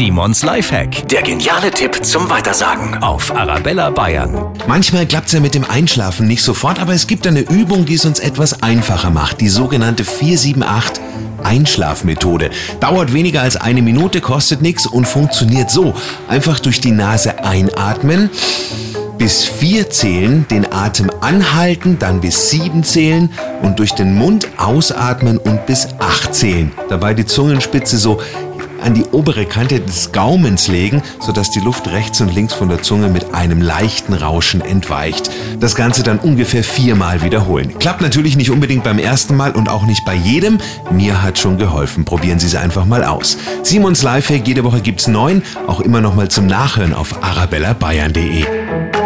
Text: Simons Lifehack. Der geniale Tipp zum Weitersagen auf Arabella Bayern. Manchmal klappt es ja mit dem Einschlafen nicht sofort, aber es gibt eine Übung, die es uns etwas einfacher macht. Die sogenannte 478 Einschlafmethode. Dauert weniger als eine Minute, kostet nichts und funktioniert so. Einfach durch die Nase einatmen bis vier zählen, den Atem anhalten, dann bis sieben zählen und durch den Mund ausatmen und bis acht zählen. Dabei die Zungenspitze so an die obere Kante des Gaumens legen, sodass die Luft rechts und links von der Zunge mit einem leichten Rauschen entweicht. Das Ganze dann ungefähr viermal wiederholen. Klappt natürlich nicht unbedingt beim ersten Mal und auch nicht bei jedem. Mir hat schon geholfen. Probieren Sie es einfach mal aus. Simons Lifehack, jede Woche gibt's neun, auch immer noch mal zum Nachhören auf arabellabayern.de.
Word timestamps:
Simons 0.00 0.42
Lifehack. 0.42 1.06
Der 1.10 1.20
geniale 1.20 1.70
Tipp 1.70 2.02
zum 2.02 2.30
Weitersagen 2.30 3.02
auf 3.02 3.36
Arabella 3.36 3.90
Bayern. 3.90 4.46
Manchmal 4.66 5.04
klappt 5.04 5.26
es 5.26 5.34
ja 5.34 5.40
mit 5.40 5.54
dem 5.54 5.64
Einschlafen 5.64 6.26
nicht 6.26 6.42
sofort, 6.42 6.80
aber 6.80 6.94
es 6.94 7.06
gibt 7.06 7.26
eine 7.26 7.40
Übung, 7.40 7.84
die 7.84 7.96
es 7.96 8.06
uns 8.06 8.18
etwas 8.18 8.62
einfacher 8.62 9.10
macht. 9.10 9.42
Die 9.42 9.50
sogenannte 9.50 10.04
478 10.04 11.04
Einschlafmethode. 11.44 12.48
Dauert 12.80 13.12
weniger 13.12 13.42
als 13.42 13.56
eine 13.56 13.82
Minute, 13.82 14.22
kostet 14.22 14.62
nichts 14.62 14.86
und 14.86 15.06
funktioniert 15.06 15.70
so. 15.70 15.92
Einfach 16.28 16.60
durch 16.60 16.80
die 16.80 16.92
Nase 16.92 17.44
einatmen 17.44 18.30
bis 19.20 19.44
vier 19.44 19.90
zählen, 19.90 20.46
den 20.50 20.72
Atem 20.72 21.10
anhalten, 21.20 21.98
dann 21.98 22.22
bis 22.22 22.48
sieben 22.48 22.82
zählen 22.82 23.30
und 23.60 23.78
durch 23.78 23.92
den 23.92 24.16
Mund 24.16 24.48
ausatmen 24.56 25.36
und 25.36 25.66
bis 25.66 25.88
acht 25.98 26.34
zählen. 26.34 26.72
Dabei 26.88 27.12
die 27.12 27.26
Zungenspitze 27.26 27.98
so 27.98 28.18
an 28.82 28.94
die 28.94 29.04
obere 29.12 29.46
Kante 29.46 29.80
des 29.80 30.12
Gaumens 30.12 30.68
legen, 30.68 31.02
sodass 31.20 31.50
die 31.50 31.60
Luft 31.60 31.88
rechts 31.88 32.20
und 32.20 32.34
links 32.34 32.54
von 32.54 32.68
der 32.68 32.82
Zunge 32.82 33.08
mit 33.08 33.34
einem 33.34 33.60
leichten 33.62 34.14
Rauschen 34.14 34.60
entweicht. 34.60 35.30
Das 35.60 35.74
Ganze 35.74 36.02
dann 36.02 36.18
ungefähr 36.18 36.64
viermal 36.64 37.22
wiederholen. 37.22 37.78
Klappt 37.78 38.00
natürlich 38.00 38.36
nicht 38.36 38.50
unbedingt 38.50 38.84
beim 38.84 38.98
ersten 38.98 39.36
Mal 39.36 39.52
und 39.52 39.68
auch 39.68 39.84
nicht 39.84 40.04
bei 40.04 40.14
jedem. 40.14 40.58
Mir 40.90 41.22
hat 41.22 41.38
schon 41.38 41.58
geholfen. 41.58 42.04
Probieren 42.04 42.38
Sie 42.38 42.46
es 42.46 42.54
einfach 42.54 42.84
mal 42.84 43.04
aus. 43.04 43.38
Simons 43.62 44.02
Lifehack, 44.02 44.46
jede 44.46 44.64
Woche 44.64 44.80
gibt's 44.80 45.06
neun, 45.06 45.42
auch 45.66 45.80
immer 45.80 46.00
noch 46.00 46.14
mal 46.14 46.28
zum 46.28 46.46
Nachhören 46.46 46.94
auf 46.94 47.22
arabellabayern.de. 47.22 48.99